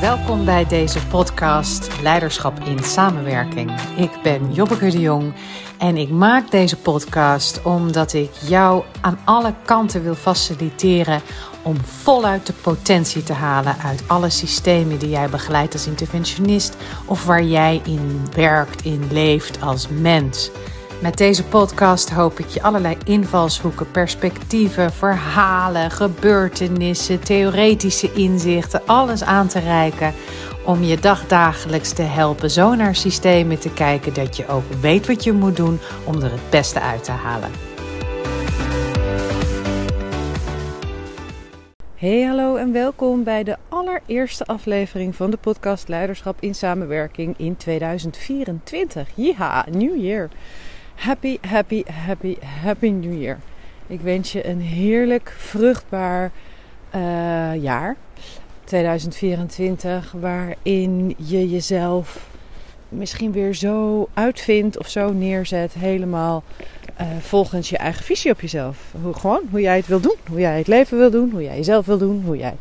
[0.00, 3.80] Welkom bij deze podcast Leiderschap in Samenwerking.
[3.96, 5.32] Ik ben Jobbeke de Jong
[5.78, 11.20] en ik maak deze podcast omdat ik jou aan alle kanten wil faciliteren
[11.62, 16.76] om voluit de potentie te halen uit alle systemen die jij begeleidt als interventionist
[17.06, 20.50] of waar jij in werkt, in leeft als mens.
[21.00, 29.48] Met deze podcast hoop ik je allerlei invalshoeken, perspectieven, verhalen, gebeurtenissen, theoretische inzichten, alles aan
[29.48, 30.12] te reiken
[30.64, 35.24] om je dagdagelijks te helpen zo naar systemen te kijken dat je ook weet wat
[35.24, 37.50] je moet doen om er het beste uit te halen.
[41.96, 47.56] Hey, hallo en welkom bij de allereerste aflevering van de podcast Leiderschap in Samenwerking in
[47.56, 49.08] 2024.
[49.14, 50.28] Ja, New Year.
[51.00, 53.38] Happy, happy, happy, happy New Year.
[53.86, 56.30] Ik wens je een heerlijk, vruchtbaar
[56.94, 57.96] uh, jaar.
[58.64, 62.30] 2024, waarin je jezelf
[62.88, 66.42] misschien weer zo uitvindt of zo neerzet, helemaal
[67.00, 68.94] uh, volgens je eigen visie op jezelf.
[69.02, 71.56] Hoe, gewoon hoe jij het wil doen, hoe jij het leven wil doen, hoe jij
[71.56, 72.56] jezelf wil doen, hoe jij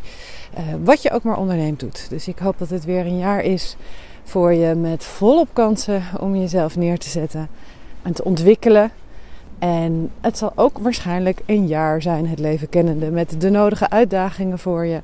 [0.58, 2.10] uh, wat je ook maar onderneemt doet.
[2.10, 3.76] Dus ik hoop dat het weer een jaar is
[4.24, 7.50] voor je met volop kansen om jezelf neer te zetten
[8.02, 8.92] en te ontwikkelen.
[9.60, 14.60] En het zal ook waarschijnlijk een jaar zijn, het leven kennende, met de nodige uitdagingen
[14.60, 15.02] voor je.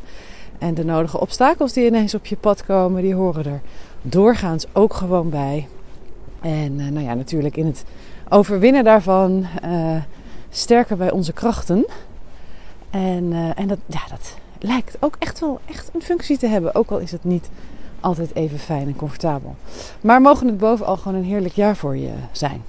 [0.58, 3.62] En de nodige obstakels die ineens op je pad komen, die horen er
[4.02, 5.68] doorgaans ook gewoon bij.
[6.42, 7.84] En uh, nou ja, natuurlijk in het
[8.30, 9.96] overwinnen daarvan uh,
[10.50, 11.86] sterken wij onze krachten.
[12.90, 16.76] En, uh, en dat, ja, dat lijkt ook echt wel echt een functie te hebben,
[16.76, 17.50] ook al is het niet
[18.00, 19.56] altijd even fijn en comfortabel.
[20.02, 22.64] Maar mogen het bovenal gewoon een heerlijk jaar voor je zijn.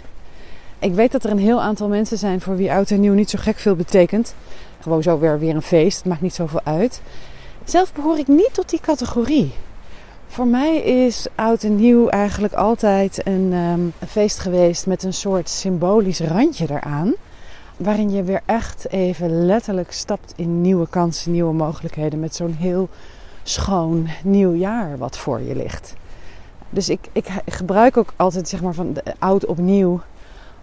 [0.78, 3.30] Ik weet dat er een heel aantal mensen zijn voor wie oud en nieuw niet
[3.30, 4.34] zo gek veel betekent.
[4.80, 7.00] Gewoon zo weer, weer een feest, het maakt niet zoveel uit.
[7.64, 9.52] Zelf behoor ik niet tot die categorie.
[10.26, 15.48] Voor mij is oud en nieuw eigenlijk altijd een, een feest geweest met een soort
[15.48, 17.14] symbolisch randje eraan.
[17.76, 22.20] Waarin je weer echt even letterlijk stapt in nieuwe kansen, nieuwe mogelijkheden.
[22.20, 22.88] Met zo'n heel
[23.42, 25.94] schoon nieuw jaar wat voor je ligt.
[26.70, 30.00] Dus ik, ik gebruik ook altijd zeg maar van de oud opnieuw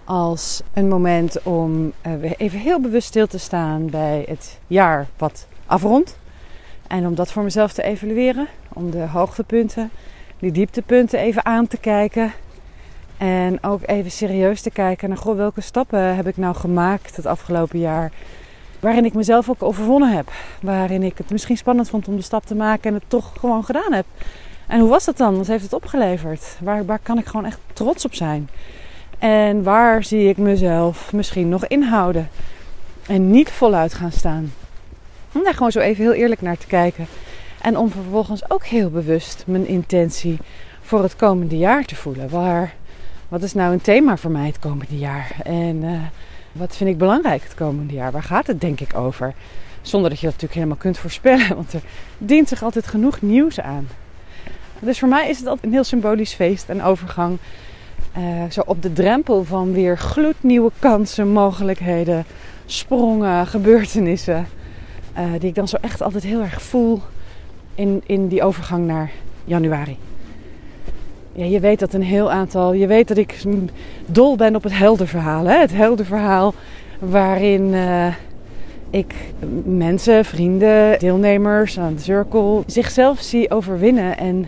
[0.05, 5.47] als een moment om uh, even heel bewust stil te staan bij het jaar wat
[5.65, 6.17] afrondt.
[6.87, 8.47] En om dat voor mezelf te evalueren.
[8.73, 9.91] Om de hoogtepunten,
[10.39, 12.31] die dieptepunten even aan te kijken.
[13.17, 17.25] En ook even serieus te kijken naar goh, welke stappen heb ik nou gemaakt het
[17.25, 18.11] afgelopen jaar.
[18.79, 20.31] Waarin ik mezelf ook overwonnen heb.
[20.61, 23.63] Waarin ik het misschien spannend vond om de stap te maken en het toch gewoon
[23.63, 24.05] gedaan heb.
[24.67, 25.37] En hoe was dat dan?
[25.37, 26.57] Wat heeft het opgeleverd?
[26.61, 28.49] Waar, waar kan ik gewoon echt trots op zijn?
[29.23, 32.29] En waar zie ik mezelf misschien nog inhouden?
[33.07, 34.53] En niet voluit gaan staan.
[35.31, 37.07] Om daar gewoon zo even heel eerlijk naar te kijken.
[37.61, 40.37] En om vervolgens ook heel bewust mijn intentie
[40.81, 42.29] voor het komende jaar te voelen.
[42.29, 42.73] Waar,
[43.27, 45.35] wat is nou een thema voor mij het komende jaar?
[45.43, 45.99] En uh,
[46.51, 48.11] wat vind ik belangrijk het komende jaar?
[48.11, 49.33] Waar gaat het denk ik over?
[49.81, 51.55] Zonder dat je dat natuurlijk helemaal kunt voorspellen.
[51.55, 51.81] Want er
[52.17, 53.87] dient zich altijd genoeg nieuws aan.
[54.79, 57.37] Dus voor mij is het altijd een heel symbolisch feest en overgang
[58.17, 62.25] uh, zo op de drempel van weer gloednieuwe kansen, mogelijkheden,
[62.65, 64.47] sprongen, gebeurtenissen.
[65.17, 67.01] Uh, die ik dan zo echt altijd heel erg voel
[67.75, 69.11] in, in die overgang naar
[69.45, 69.97] januari.
[71.33, 72.73] Ja, je weet dat een heel aantal.
[72.73, 73.41] Je weet dat ik
[74.05, 75.45] dol ben op het helderverhaal.
[75.45, 75.59] Hè?
[75.59, 76.53] Het helderverhaal
[76.99, 78.07] waarin uh,
[78.89, 79.13] ik
[79.63, 84.47] mensen, vrienden, deelnemers aan de cirkel zichzelf zie overwinnen en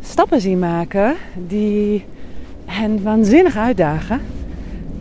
[0.00, 1.14] stappen zie maken
[1.46, 2.04] die
[2.66, 4.20] hen waanzinnig uitdagen.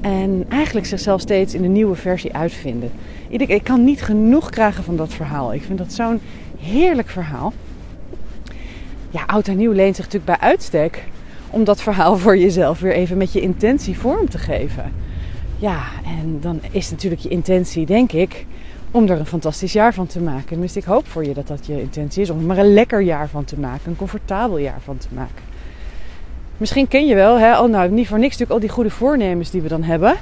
[0.01, 2.91] En eigenlijk zichzelf steeds in een nieuwe versie uitvinden.
[3.27, 5.53] Ik kan niet genoeg krijgen van dat verhaal.
[5.53, 6.19] Ik vind dat zo'n
[6.59, 7.53] heerlijk verhaal.
[9.09, 11.03] Ja, oud en nieuw leent zich natuurlijk bij uitstek
[11.49, 14.91] om dat verhaal voor jezelf weer even met je intentie vorm te geven.
[15.57, 18.45] Ja, en dan is natuurlijk je intentie, denk ik,
[18.91, 20.61] om er een fantastisch jaar van te maken.
[20.61, 23.01] Dus ik hoop voor je dat dat je intentie is om er maar een lekker
[23.01, 25.44] jaar van te maken, een comfortabel jaar van te maken.
[26.57, 29.49] Misschien ken je wel, hè, al, nou, niet voor niks natuurlijk al die goede voornemens
[29.49, 30.16] die we dan hebben.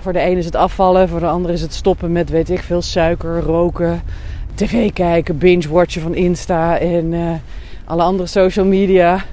[0.00, 2.60] Voor de ene is het afvallen, voor de andere is het stoppen met, weet ik
[2.60, 4.02] veel, suiker, roken,
[4.54, 7.30] tv kijken, binge-watchen van Insta en uh,
[7.84, 9.24] alle andere social media.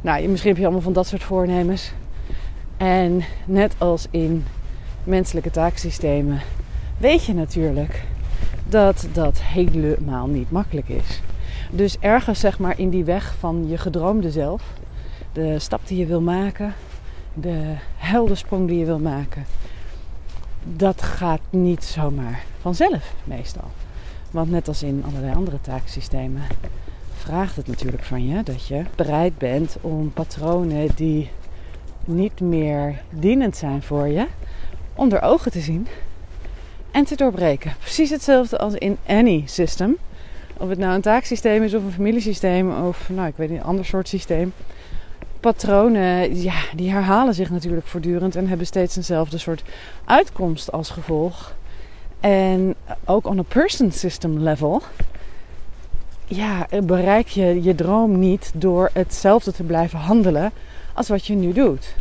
[0.00, 1.92] Nou, misschien heb je allemaal van dat soort voornemens.
[2.76, 4.44] En net als in
[5.04, 6.40] menselijke taaksystemen
[6.98, 8.02] weet je natuurlijk
[8.68, 11.20] dat dat helemaal niet makkelijk is.
[11.70, 14.62] Dus ergens zeg maar in die weg van je gedroomde zelf
[15.32, 16.74] de stap die je wil maken,
[17.34, 19.44] de heldensprong die je wil maken,
[20.64, 23.70] dat gaat niet zomaar vanzelf meestal.
[24.30, 26.42] Want net als in allerlei andere taaksystemen
[27.12, 31.30] vraagt het natuurlijk van je dat je bereid bent om patronen die
[32.04, 34.26] niet meer dienend zijn voor je,
[34.94, 35.86] onder ogen te zien
[36.90, 37.74] en te doorbreken.
[37.78, 39.96] Precies hetzelfde als in any system.
[40.56, 43.64] Of het nou een taaksysteem is of een familiesysteem of nou, ik weet niet, een
[43.64, 44.52] ander soort systeem.
[45.40, 49.62] Patronen, ja, die herhalen zich natuurlijk voortdurend en hebben steeds eenzelfde soort
[50.04, 51.54] uitkomst als gevolg.
[52.20, 54.82] En ook on a person system level,
[56.26, 60.52] ja, bereik je je droom niet door hetzelfde te blijven handelen
[60.94, 61.94] als wat je nu doet.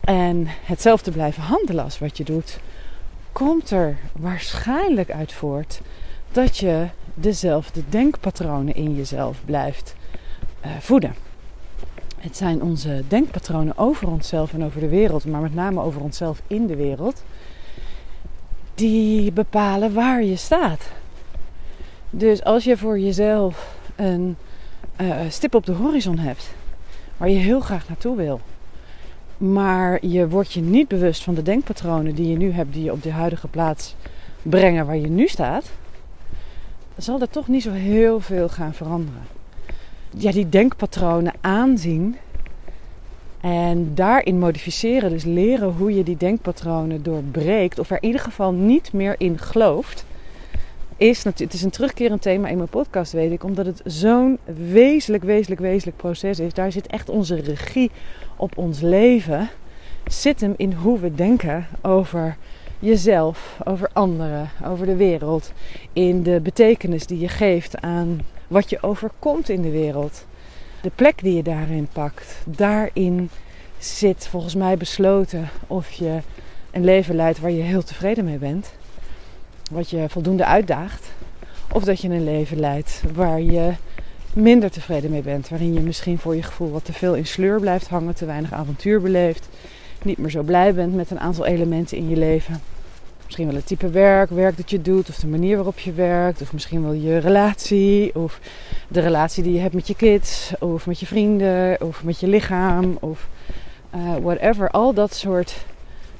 [0.00, 2.58] En hetzelfde blijven handelen als wat je doet,
[3.32, 5.80] komt er waarschijnlijk uit voort
[6.32, 9.94] dat je dezelfde denkpatronen in jezelf blijft
[10.64, 11.27] uh, voeden.
[12.18, 16.42] Het zijn onze denkpatronen over onszelf en over de wereld, maar met name over onszelf
[16.46, 17.22] in de wereld,
[18.74, 20.90] die bepalen waar je staat.
[22.10, 24.36] Dus als je voor jezelf een
[25.00, 26.54] uh, stip op de horizon hebt,
[27.16, 28.40] waar je heel graag naartoe wil,
[29.36, 32.92] maar je wordt je niet bewust van de denkpatronen die je nu hebt, die je
[32.92, 33.94] op de huidige plaats
[34.42, 35.70] brengen waar je nu staat,
[36.96, 39.37] zal er toch niet zo heel veel gaan veranderen.
[40.10, 42.16] Ja, die denkpatronen aanzien
[43.40, 48.52] en daarin modificeren, dus leren hoe je die denkpatronen doorbreekt, of er in ieder geval
[48.52, 50.04] niet meer in gelooft,
[50.96, 54.38] is het is een terugkerend thema in mijn podcast, weet ik, omdat het zo'n
[54.70, 56.54] wezenlijk, wezenlijk, wezenlijk proces is.
[56.54, 57.90] Daar zit echt onze regie
[58.36, 59.48] op ons leven.
[60.06, 62.36] Zit hem in hoe we denken over
[62.78, 65.52] jezelf, over anderen, over de wereld.
[65.92, 70.24] In de betekenis die je geeft aan wat je overkomt in de wereld.
[70.82, 72.36] De plek die je daarin pakt.
[72.44, 73.30] Daarin
[73.78, 76.18] zit volgens mij besloten of je
[76.70, 78.72] een leven leidt waar je heel tevreden mee bent
[79.70, 81.12] wat je voldoende uitdaagt.
[81.72, 83.72] Of dat je een leven leidt waar je
[84.32, 85.48] minder tevreden mee bent.
[85.48, 88.52] Waarin je misschien voor je gevoel wat te veel in sleur blijft hangen, te weinig
[88.52, 89.48] avontuur beleeft.
[90.02, 92.60] Niet meer zo blij bent met een aantal elementen in je leven.
[93.28, 96.40] Misschien wel het type werk, werk dat je doet, of de manier waarop je werkt,
[96.40, 98.40] of misschien wel je relatie, of
[98.88, 102.28] de relatie die je hebt met je kids, of met je vrienden, of met je
[102.28, 103.28] lichaam, of
[103.94, 104.70] uh, whatever.
[104.70, 105.64] Al dat soort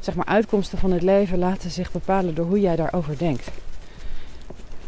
[0.01, 3.51] zeg maar, uitkomsten van het leven laten zich bepalen door hoe jij daarover denkt.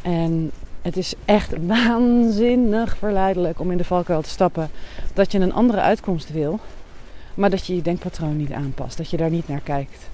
[0.03, 0.51] En
[0.83, 4.71] het is echt waanzinnig verleidelijk om in de valkuil te stappen
[5.15, 6.59] dat je een andere uitkomst wil,
[7.35, 10.09] maar dat je je denkpatroon niet aanpast, dat je daar niet naar kijkt.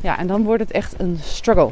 [0.00, 1.70] Ja, en dan wordt het echt een struggle.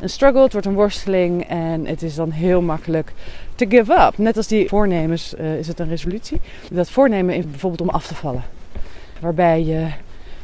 [0.00, 3.12] Een struggle, het wordt een worsteling en het is dan heel makkelijk
[3.54, 4.18] te give up.
[4.18, 6.40] Net als die voornemens uh, is het een resolutie.
[6.70, 8.42] Dat voornemen is bijvoorbeeld om af te vallen.
[9.20, 9.86] Waarbij je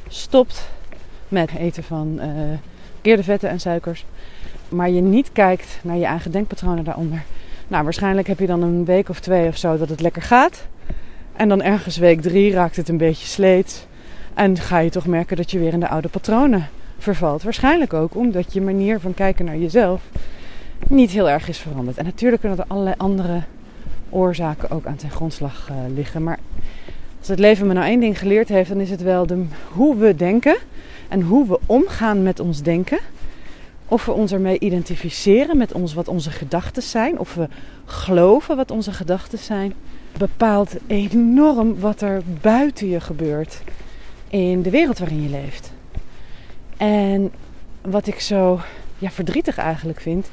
[0.08, 0.68] stopt
[1.28, 2.20] met eten van
[3.04, 4.04] uh, vetten en suikers.
[4.68, 7.22] Maar je niet kijkt naar je eigen denkpatronen daaronder.
[7.68, 10.66] Nou, waarschijnlijk heb je dan een week of twee of zo dat het lekker gaat.
[11.36, 13.86] En dan ergens week drie raakt het een beetje sleet.
[14.34, 17.42] En ga je toch merken dat je weer in de oude patronen vervalt.
[17.42, 20.02] Waarschijnlijk ook omdat je manier van kijken naar jezelf
[20.88, 21.96] niet heel erg is veranderd.
[21.96, 23.42] En natuurlijk kunnen er allerlei andere
[24.10, 26.22] oorzaken ook aan ten grondslag uh, liggen.
[26.22, 26.38] Maar
[27.18, 29.96] als het leven me nou één ding geleerd heeft, dan is het wel de, hoe
[29.96, 30.56] we denken
[31.08, 32.98] en hoe we omgaan met ons denken.
[33.88, 37.18] Of we ons ermee identificeren met ons, wat onze gedachten zijn.
[37.18, 37.48] Of we
[37.84, 39.74] geloven wat onze gedachten zijn.
[40.18, 43.62] Bepaalt enorm wat er buiten je gebeurt.
[44.28, 45.72] In de wereld waarin je leeft.
[46.76, 47.32] En
[47.82, 48.60] wat ik zo
[48.98, 50.30] ja, verdrietig eigenlijk vind.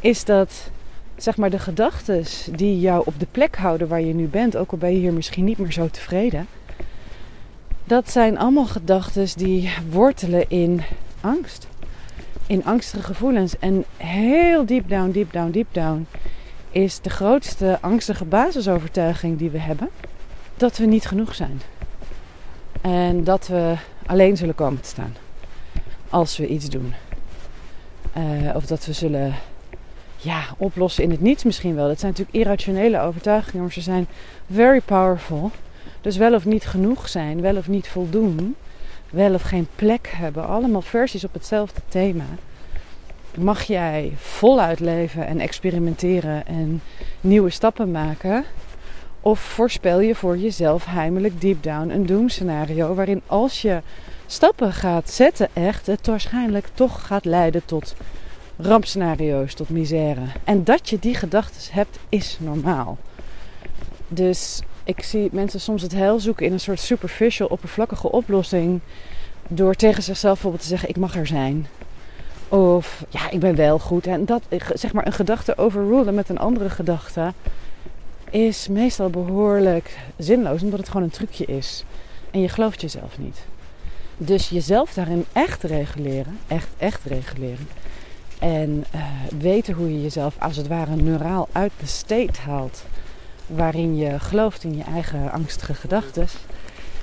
[0.00, 0.70] Is dat
[1.16, 2.24] zeg maar de gedachten
[2.56, 4.56] die jou op de plek houden waar je nu bent.
[4.56, 6.46] Ook al ben je hier misschien niet meer zo tevreden
[7.90, 10.82] dat zijn allemaal gedachten die wortelen in
[11.20, 11.68] angst.
[12.46, 13.58] In angstige gevoelens.
[13.58, 16.06] En heel deep down, deep down, deep down
[16.70, 19.88] is de grootste angstige basisovertuiging die we hebben.
[20.56, 21.60] Dat we niet genoeg zijn.
[22.80, 23.74] En dat we
[24.06, 25.14] alleen zullen komen te staan.
[26.10, 26.94] Als we iets doen.
[28.16, 29.34] Uh, of dat we zullen
[30.16, 31.88] ja, oplossen in het niets misschien wel.
[31.88, 34.06] Dat zijn natuurlijk irrationele overtuigingen, maar ze zijn
[34.50, 35.50] very powerful.
[36.00, 38.56] Dus wel of niet genoeg zijn, wel of niet voldoen,
[39.10, 40.46] wel of geen plek hebben.
[40.46, 42.24] Allemaal versies op hetzelfde thema.
[43.38, 46.82] Mag jij voluit leven en experimenteren en
[47.20, 48.44] nieuwe stappen maken?
[49.20, 53.80] Of voorspel je voor jezelf heimelijk deep down een doemscenario waarin als je
[54.32, 57.94] stappen gaat zetten echt het waarschijnlijk toch gaat leiden tot
[58.56, 60.22] rampscenario's, tot misère.
[60.44, 62.98] En dat je die gedachten hebt is normaal.
[64.08, 68.80] Dus ik zie mensen soms het heil zoeken in een soort superficial, oppervlakkige oplossing.
[69.48, 71.66] Door tegen zichzelf bijvoorbeeld te zeggen: Ik mag er zijn.
[72.48, 74.06] Of ja, ik ben wel goed.
[74.06, 74.42] En dat,
[74.74, 77.32] zeg maar, een gedachte overrulen met een andere gedachte.
[78.30, 81.84] is meestal behoorlijk zinloos, omdat het gewoon een trucje is.
[82.30, 83.49] En je gelooft jezelf niet.
[84.22, 87.68] Dus jezelf daarin echt reguleren, echt, echt reguleren.
[88.38, 89.02] En uh,
[89.38, 92.84] weten hoe je jezelf als het ware neuraal uit de state haalt.
[93.46, 96.26] Waarin je gelooft in je eigen angstige gedachten.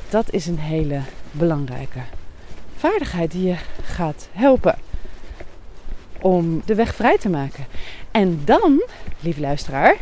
[0.10, 1.00] Dat is een hele
[1.32, 2.00] belangrijke
[2.76, 4.76] vaardigheid die je gaat helpen
[6.22, 7.66] om de weg vrij te maken.
[8.12, 8.82] En dan,
[9.20, 9.96] lieve luisteraar,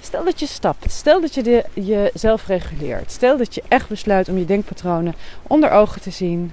[0.00, 0.90] stel dat je stapt.
[0.90, 3.10] Stel dat je de, jezelf reguleert.
[3.10, 6.52] Stel dat je echt besluit om je denkpatronen onder ogen te zien.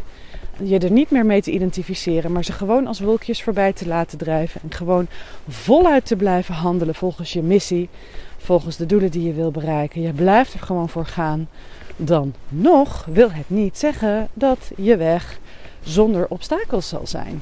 [0.64, 4.18] Je er niet meer mee te identificeren, maar ze gewoon als wolkjes voorbij te laten
[4.18, 4.62] drijven.
[4.62, 5.08] En gewoon
[5.48, 7.90] voluit te blijven handelen volgens je missie,
[8.38, 10.02] volgens de doelen die je wil bereiken.
[10.02, 11.50] Je blijft er gewoon voor gaan.
[11.98, 15.40] Dan nog wil het niet zeggen dat je weg
[15.84, 17.42] zonder obstakels zal zijn.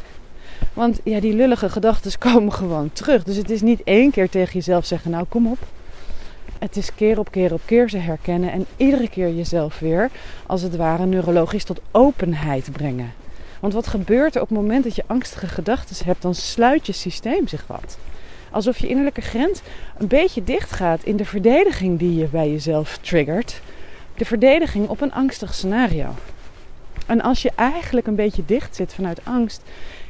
[0.73, 3.23] Want ja, die lullige gedachten komen gewoon terug.
[3.23, 5.59] Dus het is niet één keer tegen jezelf zeggen: Nou, kom op.
[6.63, 10.09] Het is keer op keer op keer ze herkennen en iedere keer jezelf weer,
[10.45, 13.13] als het ware, neurologisch tot openheid brengen.
[13.59, 16.91] Want wat gebeurt er op het moment dat je angstige gedachten hebt, dan sluit je
[16.91, 17.97] systeem zich wat.
[18.51, 19.61] Alsof je innerlijke grens
[19.97, 23.61] een beetje dicht gaat in de verdediging die je bij jezelf triggert.
[24.15, 26.07] De verdediging op een angstig scenario.
[27.05, 29.61] En als je eigenlijk een beetje dicht zit vanuit angst,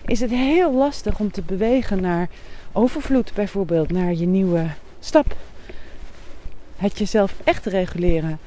[0.06, 2.30] is het heel lastig om te bewegen naar
[2.72, 4.66] overvloed bijvoorbeeld, naar je nieuwe
[5.00, 5.36] stap.
[6.84, 8.40] Het jezelf echt reguleren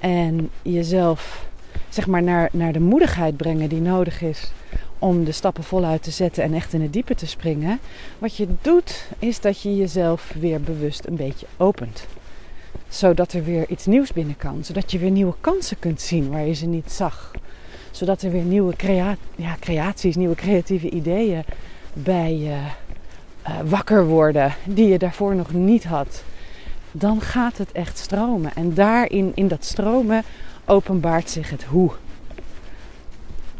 [0.00, 1.46] en jezelf
[1.88, 4.52] zeg maar naar, naar de moedigheid brengen die nodig is
[4.98, 7.80] om de stappen voluit te zetten en echt in het diepe te springen.
[8.18, 12.06] Wat je doet is dat je jezelf weer bewust een beetje opent.
[12.88, 14.64] Zodat er weer iets nieuws binnen kan.
[14.64, 17.32] Zodat je weer nieuwe kansen kunt zien waar je ze niet zag
[17.90, 18.74] zodat er weer nieuwe
[19.36, 21.44] ja, creaties, nieuwe creatieve ideeën
[21.92, 22.56] bij je
[23.48, 26.24] uh, wakker worden die je daarvoor nog niet had.
[26.98, 28.50] Dan gaat het echt stromen.
[28.54, 30.22] En daarin, in dat stromen,
[30.64, 31.90] openbaart zich het hoe.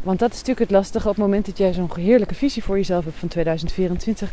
[0.01, 2.75] Want dat is natuurlijk het lastige op het moment dat jij zo'n heerlijke visie voor
[2.75, 4.31] jezelf hebt van 2024.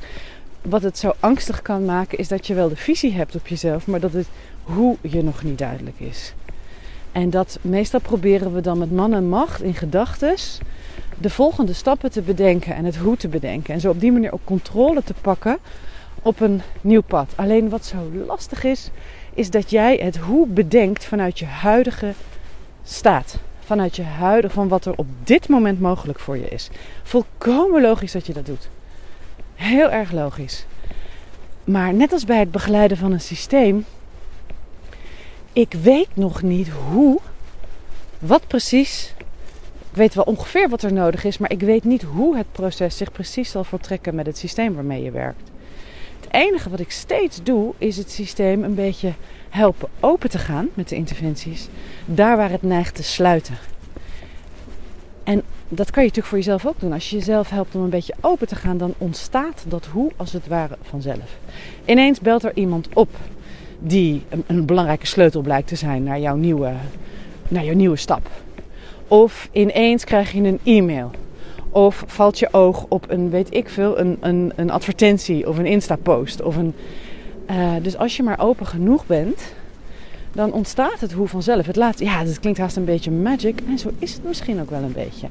[0.63, 3.87] Wat het zo angstig kan maken, is dat je wel de visie hebt op jezelf,
[3.87, 4.27] maar dat het
[4.63, 6.35] hoe je nog niet duidelijk is.
[7.13, 10.35] En dat meestal proberen we dan met man en macht in gedachten
[11.19, 13.75] de volgende stappen te bedenken en het hoe te bedenken.
[13.75, 15.59] En zo op die manier ook controle te pakken
[16.25, 17.33] op een nieuw pad.
[17.35, 18.91] Alleen wat zo lastig is,
[19.35, 22.13] is dat jij het hoe bedenkt vanuit je huidige
[22.85, 23.39] staat.
[23.61, 26.71] Vanuit je huidige, van wat er op dit moment mogelijk voor je is.
[27.03, 28.69] Volkomen logisch dat je dat doet.
[29.55, 30.67] Heel erg logisch.
[31.65, 33.85] Maar net als bij het begeleiden van een systeem,
[35.53, 37.21] ik weet nog niet hoe,
[38.19, 39.15] wat precies.
[39.91, 42.97] Ik weet wel ongeveer wat er nodig is, maar ik weet niet hoe het proces
[42.97, 45.53] zich precies zal voltrekken met het systeem waarmee je werkt.
[46.35, 49.13] Enige wat ik steeds doe, is het systeem een beetje
[49.49, 51.69] helpen open te gaan met de interventies,
[52.05, 53.55] daar waar het neigt te sluiten.
[55.25, 56.93] En dat kan je natuurlijk voor jezelf ook doen.
[56.93, 60.33] Als je jezelf helpt om een beetje open te gaan, dan ontstaat dat hoe als
[60.33, 61.39] het ware vanzelf.
[61.85, 63.09] Ineens belt er iemand op
[63.79, 66.73] die een, een, belangrijke sleutel blijkt te zijn naar jouw nieuwe,
[67.49, 68.31] naar jouw nieuwe stap.
[69.09, 71.11] Of ineens krijg je een e-mail.
[71.75, 75.67] Of valt je oog op een, weet ik veel, een, een, een advertentie of een
[75.67, 76.43] Insta-post.
[76.43, 76.75] Of een,
[77.51, 79.55] uh, dus als je maar open genoeg bent,
[80.33, 81.67] dan ontstaat het hoe vanzelf.
[81.67, 83.61] Het laat, ja, dat klinkt haast een beetje magic.
[83.69, 85.29] En zo is het misschien ook wel een beetje.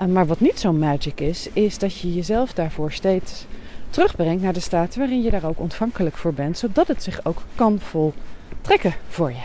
[0.00, 3.46] Uh, maar wat niet zo magic is, is dat je jezelf daarvoor steeds
[3.90, 7.42] terugbrengt naar de staat waarin je daar ook ontvankelijk voor bent, zodat het zich ook
[7.54, 9.44] kan voltrekken voor je.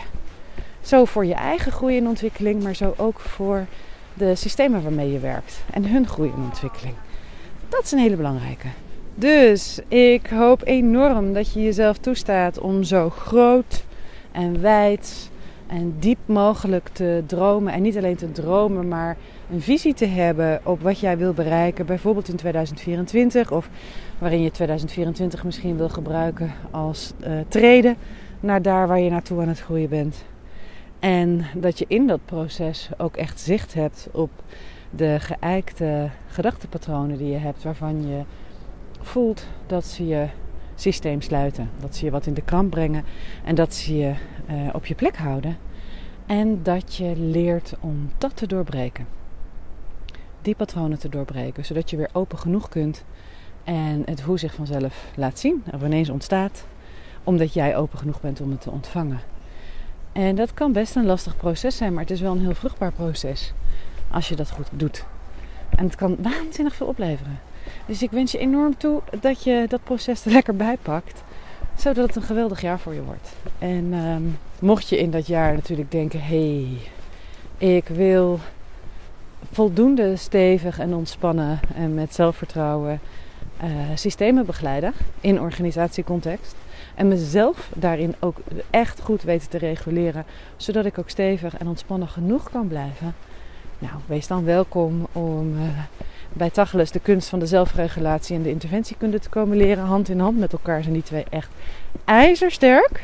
[0.80, 3.66] Zo voor je eigen groei en ontwikkeling, maar zo ook voor
[4.18, 6.94] de systemen waarmee je werkt en hun groei en ontwikkeling.
[7.68, 8.68] Dat is een hele belangrijke.
[9.14, 13.84] Dus ik hoop enorm dat je jezelf toestaat om zo groot
[14.32, 15.30] en wijd
[15.66, 17.72] en diep mogelijk te dromen.
[17.72, 19.16] En niet alleen te dromen, maar
[19.50, 21.86] een visie te hebben op wat jij wil bereiken.
[21.86, 23.68] Bijvoorbeeld in 2024 of
[24.18, 27.96] waarin je 2024 misschien wil gebruiken als uh, treden
[28.40, 30.24] naar daar waar je naartoe aan het groeien bent.
[30.98, 34.30] En dat je in dat proces ook echt zicht hebt op
[34.90, 38.22] de geëikte gedachtenpatronen die je hebt, waarvan je
[39.00, 40.26] voelt dat ze je
[40.74, 41.70] systeem sluiten.
[41.80, 43.04] Dat ze je wat in de kramp brengen
[43.44, 44.14] en dat ze je
[44.50, 45.56] uh, op je plek houden.
[46.26, 49.06] En dat je leert om dat te doorbreken.
[50.42, 53.04] Die patronen te doorbreken, zodat je weer open genoeg kunt
[53.64, 56.66] en het hoe zich vanzelf laat zien, of ineens ontstaat,
[57.24, 59.20] omdat jij open genoeg bent om het te ontvangen.
[60.18, 62.92] En dat kan best een lastig proces zijn, maar het is wel een heel vruchtbaar
[62.92, 63.52] proces
[64.10, 65.04] als je dat goed doet.
[65.70, 67.40] En het kan waanzinnig veel opleveren.
[67.86, 71.22] Dus ik wens je enorm toe dat je dat proces er lekker bij pakt.
[71.76, 73.32] zodat het een geweldig jaar voor je wordt.
[73.58, 74.22] En ehm,
[74.58, 76.78] mocht je in dat jaar natuurlijk denken: hé,
[77.58, 78.40] hey, ik wil
[79.52, 83.00] voldoende stevig en ontspannen en met zelfvertrouwen
[83.64, 86.54] uh, systemen begeleiden in organisatiecontext.
[86.94, 88.36] En mezelf daarin ook
[88.70, 90.24] echt goed weten te reguleren,
[90.56, 93.14] zodat ik ook stevig en ontspannen genoeg kan blijven.
[93.78, 95.62] Nou, wees dan welkom om uh,
[96.32, 99.84] bij Tacheles de kunst van de zelfregulatie en de interventiekunde te komen leren.
[99.84, 101.50] Hand in hand met elkaar zijn die twee echt
[102.04, 103.02] ijzersterk.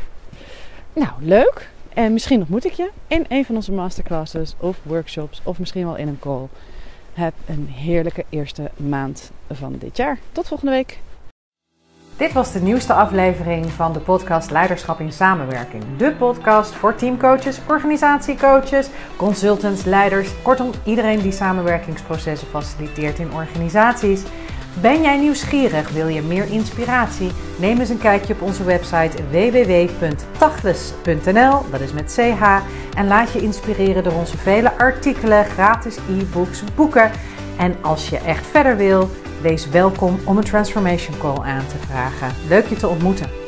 [0.92, 1.70] Nou, leuk.
[1.94, 5.96] En misschien ontmoet ik je in een van onze masterclasses of workshops of misschien wel
[5.96, 6.46] in een call.
[7.12, 10.18] Heb een heerlijke eerste maand van dit jaar.
[10.32, 10.98] Tot volgende week.
[12.16, 15.82] Dit was de nieuwste aflevering van de podcast Leiderschap in Samenwerking.
[15.96, 24.22] De podcast voor teamcoaches, organisatiecoaches, consultants, leiders, kortom iedereen die samenwerkingsprocessen faciliteert in organisaties.
[24.80, 25.90] Ben jij nieuwsgierig?
[25.90, 27.30] Wil je meer inspiratie?
[27.58, 32.16] Neem eens een kijkje op onze website www.tachles.nl, dat is met ch,
[32.96, 37.10] en laat je inspireren door onze vele artikelen, gratis e-books, boeken.
[37.58, 39.10] En als je echt verder wil,
[39.44, 42.32] wees welkom om een transformation call aan te vragen.
[42.48, 43.43] Leuk je te ontmoeten.